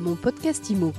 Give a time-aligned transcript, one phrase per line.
[0.00, 0.94] Mon podcast IMO.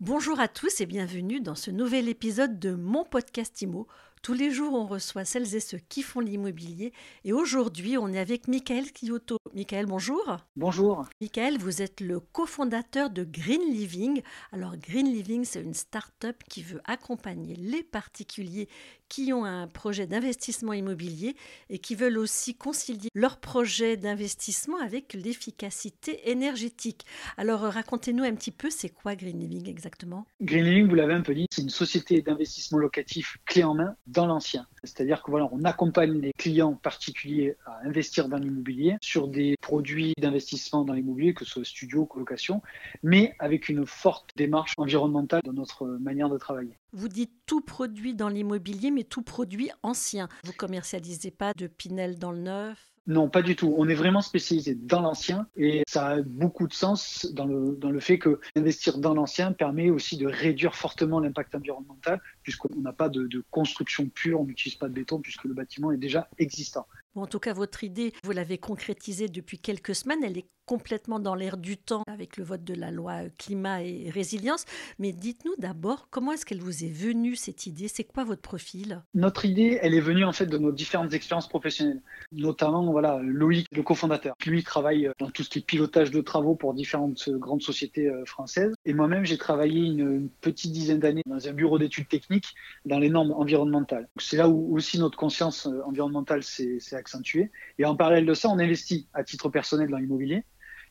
[0.00, 3.86] Bonjour à tous et bienvenue dans ce nouvel épisode de mon podcast IMO.
[4.22, 6.92] Tous les jours, on reçoit celles et ceux qui font l'immobilier.
[7.24, 9.38] Et aujourd'hui, on est avec Michael Kyoto.
[9.54, 10.36] Michael, bonjour.
[10.56, 11.08] Bonjour.
[11.22, 14.20] Michael, vous êtes le cofondateur de Green Living.
[14.52, 18.68] Alors, Green Living, c'est une start-up qui veut accompagner les particuliers
[19.08, 21.34] qui ont un projet d'investissement immobilier
[21.70, 27.06] et qui veulent aussi concilier leur projet d'investissement avec l'efficacité énergétique.
[27.38, 30.26] Alors, racontez-nous un petit peu, c'est quoi Green Living exactement?
[30.42, 33.96] Green Living, vous l'avez un peu dit, c'est une société d'investissement locatif clé en main
[34.10, 34.66] dans l'ancien.
[34.84, 35.30] C'est-à-dire que
[35.64, 41.44] accompagne les clients particuliers à investir dans l'immobilier sur des produits d'investissement dans l'immobilier, que
[41.44, 42.62] ce soit studio, colocation,
[43.02, 46.76] mais avec une forte démarche environnementale dans notre manière de travailler.
[46.92, 50.28] Vous dites tout produit dans l'immobilier, mais tout produit ancien.
[50.44, 52.92] Vous commercialisez pas de Pinel dans le neuf?
[53.10, 53.74] Non, pas du tout.
[53.76, 58.20] On est vraiment spécialisé dans l'ancien et ça a beaucoup de sens dans le, fait
[58.20, 63.44] que investir dans l'ancien permet aussi de réduire fortement l'impact environnemental puisqu'on n'a pas de
[63.50, 66.86] construction pure, on n'utilise pas de béton puisque le bâtiment est déjà existant.
[67.16, 70.22] En tout cas, votre idée, vous l'avez concrétisée depuis quelques semaines.
[70.22, 74.08] Elle est complètement dans l'air du temps avec le vote de la loi climat et
[74.08, 74.66] résilience.
[75.00, 77.88] Mais dites-nous d'abord, comment est-ce qu'elle vous est venue, cette idée?
[77.88, 79.02] C'est quoi votre profil?
[79.14, 82.00] Notre idée, elle est venue en fait de nos différentes expériences professionnelles.
[82.30, 84.36] Notamment, voilà, Loïc, le cofondateur.
[84.46, 88.24] Lui travaille dans tout ce qui est pilotage de travaux pour différentes grandes sociétés euh,
[88.24, 88.72] françaises.
[88.84, 93.10] Et moi-même, j'ai travaillé une, petite dizaine d'années dans un bureau d'études techniques dans les
[93.10, 94.08] normes environnementales.
[94.18, 97.50] C'est là où aussi notre conscience euh, environnementale s'est accentuée.
[97.78, 100.44] Et en parallèle de ça, on investit à titre personnel dans l'immobilier.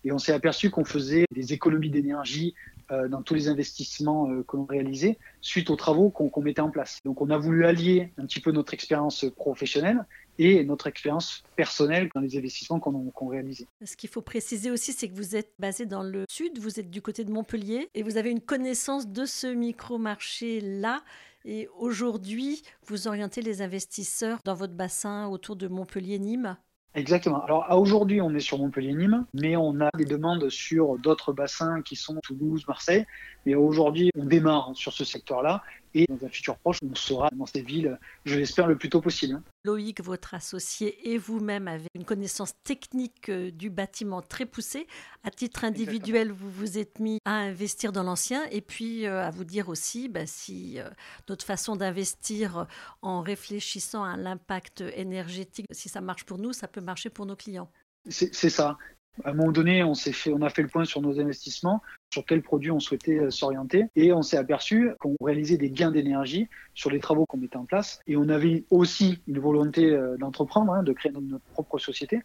[0.04, 2.56] Et on s'est aperçu qu'on faisait des économies d'énergie
[2.92, 6.72] euh, dans tous les investissements euh, que l'on réalisait suite aux travaux qu'on mettait en
[6.72, 7.00] place.
[7.06, 10.06] Donc on a voulu allier un petit peu notre expérience professionnelle
[10.40, 13.68] et notre expérience personnelle dans les investissements qu'on réalisait.
[13.84, 16.90] Ce qu'il faut préciser aussi, c'est que vous êtes basé dans le sud, vous êtes
[16.90, 21.04] du côté de Montpellier et vous avez une connaissance de ce micro-marché-là.
[21.46, 26.58] Et aujourd'hui, vous orientez les investisseurs dans votre bassin autour de Montpellier-Nîmes
[26.96, 27.44] Exactement.
[27.44, 31.96] Alors aujourd'hui, on est sur Montpellier-Nîmes, mais on a des demandes sur d'autres bassins qui
[31.96, 33.06] sont Toulouse, Marseille.
[33.46, 35.62] Mais aujourd'hui, on démarre sur ce secteur-là
[35.94, 39.02] et dans un futur proche, on sera dans ces villes, je l'espère, le plus tôt
[39.02, 39.42] possible.
[39.64, 44.88] Loïc, votre associé, et vous-même avez une connaissance technique euh, du bâtiment très poussée.
[45.24, 49.32] À titre individuel, vous vous êtes mis à investir dans l'ancien et puis euh, à
[49.32, 50.90] vous dire aussi bah, si euh,
[51.28, 52.68] notre façon d'investir
[53.02, 57.36] en réfléchissant à l'impact énergétique, si ça marche pour nous, ça peut marcher pour nos
[57.36, 57.70] clients.
[58.10, 58.78] C'est ça.
[59.24, 61.82] À un moment donné, on, fait, on a fait le point sur nos investissements,
[62.14, 65.92] sur quels produits on souhaitait euh, s'orienter, et on s'est aperçu qu'on réalisait des gains
[65.92, 68.00] d'énergie sur les travaux qu'on mettait en place.
[68.08, 72.22] Et on avait aussi une volonté euh, d'entreprendre, hein, de créer notre propre société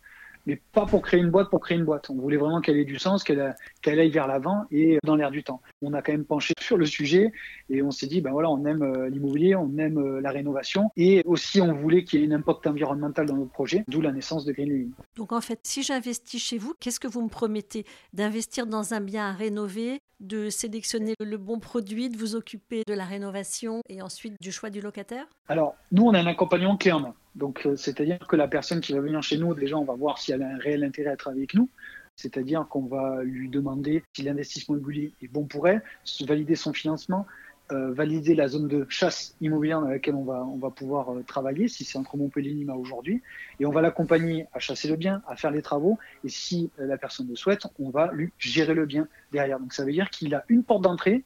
[0.47, 2.11] mais pas pour créer une boîte pour créer une boîte.
[2.11, 3.55] On voulait vraiment qu'elle ait du sens, qu'elle
[3.87, 5.61] aille vers l'avant et dans l'air du temps.
[5.83, 7.33] On a quand même penché sur le sujet
[7.71, 10.91] et on s'est dit, ben voilà, on aime euh, l'immobilier, on aime euh, la rénovation
[10.97, 14.13] et aussi on voulait qu'il y ait un impact environnemental dans notre projet, d'où la
[14.13, 14.93] naissance de Green Living.
[15.17, 17.85] Donc en fait, si j'investis chez vous, qu'est-ce que vous me promettez?
[18.13, 22.95] D'investir dans un bien à rénover, de sélectionner le bon produit, de vous occuper de
[22.95, 25.27] la rénovation et ensuite du choix du locataire?
[25.49, 27.15] Alors, nous, on a un accompagnement clé en main.
[27.35, 30.19] Donc, euh, c'est-à-dire que la personne qui va venir chez nous, déjà, on va voir
[30.19, 31.69] si elle a un réel intérêt à travailler avec nous.
[32.17, 35.83] C'est-à-dire qu'on va lui demander si l'investissement immobilier est bon pour elle,
[36.21, 37.27] valider son financement,
[37.73, 41.25] euh, valider la zone de chasse immobilière dans laquelle on va, on va pouvoir euh,
[41.27, 43.21] travailler, si c'est entre Montpellier et Nîmes aujourd'hui.
[43.59, 45.99] Et on va l'accompagner à chasser le bien, à faire les travaux.
[46.23, 49.59] Et si la personne le souhaite, on va lui gérer le bien derrière.
[49.59, 51.25] Donc ça veut dire qu'il a une porte d'entrée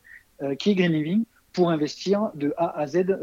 [0.60, 3.18] qui est Green Living pour investir de A à Z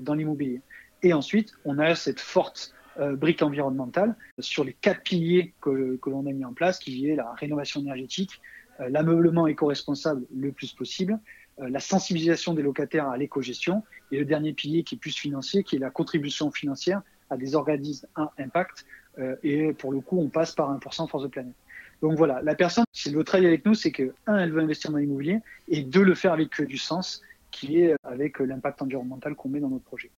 [0.00, 0.62] dans l'immobilier.
[1.02, 6.10] Et ensuite, on a cette forte euh, brique environnementale sur les quatre piliers que, que
[6.10, 8.40] l'on a mis en place, qui est la rénovation énergétique,
[8.80, 11.18] euh, l'ameublement éco-responsable le plus possible,
[11.60, 15.62] euh, la sensibilisation des locataires à l'éco-gestion, et le dernier pilier qui est plus financier,
[15.62, 17.00] qui est la contribution financière
[17.30, 18.84] à des organismes à impact.
[19.44, 21.54] et pour le coup, on passe par 1% Force de Planète.
[22.02, 24.60] Donc voilà, la personne, si elle veut travailler avec nous, c'est que, un, elle veut
[24.60, 25.38] investir dans l'immobilier,
[25.68, 27.22] et deux, le faire avec du sens,
[27.52, 30.10] qui est avec l'impact environnemental qu'on met dans notre projet.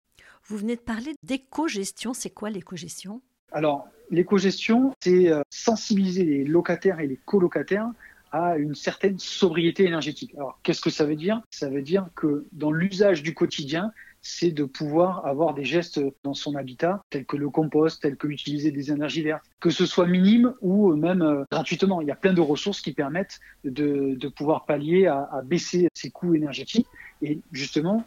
[0.52, 2.12] Vous venez de parler d'éco-gestion.
[2.12, 3.22] C'est quoi l'éco-gestion?
[3.52, 7.88] Alors, l'éco-gestion, c'est euh, sensibiliser les locataires et les colocataires
[8.32, 10.34] à une certaine sobriété énergétique.
[10.36, 11.40] Alors, qu'est-ce que ça veut dire?
[11.50, 16.34] Ça veut dire que dans l'usage du quotidien, c'est de pouvoir avoir des gestes dans
[16.34, 20.06] son habitat, tels que le compost, tels que utiliser des énergies vertes, que ce soit
[20.06, 22.02] minime ou même euh, gratuitement.
[22.02, 26.10] Il y a plein de ressources qui permettent de, pouvoir pallier à, à baisser ses
[26.10, 26.88] coûts énergétiques.
[27.22, 28.04] Et justement,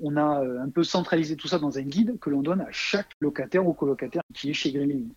[0.00, 2.70] on a euh, un peu centralisé tout ça dans un guide que l'on donne à
[2.70, 5.08] chaque locataire ou colocataire qui est chez Green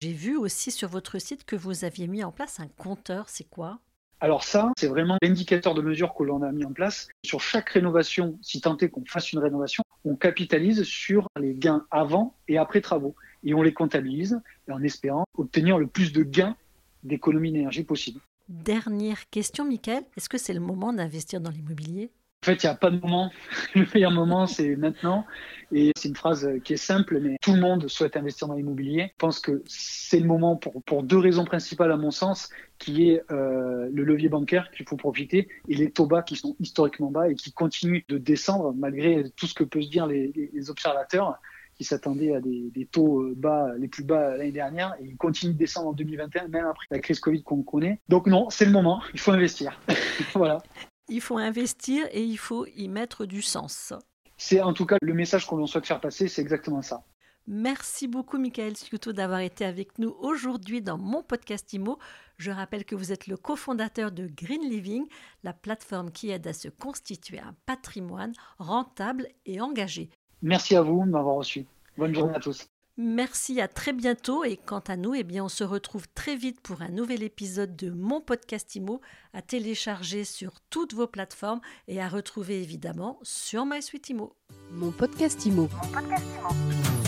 [0.00, 3.28] J'ai vu aussi sur votre site que vous aviez mis en place un compteur.
[3.28, 3.80] C'est quoi?
[4.20, 7.08] Alors ça, c'est vraiment l'indicateur de mesure que l'on a mis en place.
[7.24, 11.84] Sur chaque rénovation, si tant est qu'on fasse une rénovation, on capitalise sur les gains
[11.90, 13.14] avant et après travaux.
[13.42, 16.56] Et on les comptabilise en espérant obtenir le plus de gains
[17.02, 18.20] d'économie d'énergie possible.
[18.48, 20.04] Dernière question, Michael.
[20.16, 22.10] Est-ce que c'est le moment d'investir dans l'immobilier?
[22.44, 23.32] En fait, il n'y a pas de moment.
[23.74, 25.24] Le meilleur moment, c'est maintenant.
[25.72, 29.12] Et c'est une phrase qui est simple, mais tout le monde souhaite investir dans l'immobilier.
[29.12, 33.08] Je pense que c'est le moment pour, pour deux raisons principales, à mon sens, qui
[33.08, 37.10] est euh, le levier bancaire qu'il faut profiter et les taux bas qui sont historiquement
[37.10, 40.70] bas et qui continuent de descendre malgré tout ce que peuvent se dire les, les
[40.70, 41.38] observateurs
[41.76, 45.16] qui s'attendaient à des, des, taux euh, bas, les plus bas l'année dernière, et ils
[45.16, 48.00] continuent de descendre en 2021, même après la crise Covid qu'on connaît.
[48.10, 49.80] Donc non, c'est le moment, il faut investir.
[50.34, 50.62] voilà.
[51.08, 53.92] Il faut investir et il faut y mettre du sens.
[54.36, 57.04] C'est en tout cas le message qu'on souhaite faire passer, c'est exactement ça.
[57.46, 61.98] Merci beaucoup, Michael Sciuto, d'avoir été avec nous aujourd'hui dans mon podcast IMO.
[62.38, 65.06] Je rappelle que vous êtes le cofondateur de Green Living,
[65.42, 70.08] la plateforme qui aide à se constituer un patrimoine rentable et engagé.
[70.40, 71.66] Merci à vous de m'avoir reçu.
[71.98, 72.66] Bonne journée à tous.
[72.96, 76.60] Merci, à très bientôt et quant à nous, eh bien, on se retrouve très vite
[76.60, 79.00] pour un nouvel épisode de mon podcast IMO
[79.32, 84.36] à télécharger sur toutes vos plateformes et à retrouver évidemment sur MySuite IMO.
[84.70, 85.68] Mon podcast IMO.
[85.72, 87.03] Mon podcast IMO.